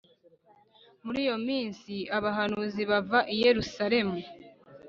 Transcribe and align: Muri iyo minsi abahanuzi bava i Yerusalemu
Muri 1.03 1.17
iyo 1.25 1.37
minsi 1.47 1.93
abahanuzi 2.17 2.81
bava 2.91 3.19
i 3.33 3.35
Yerusalemu 3.43 4.17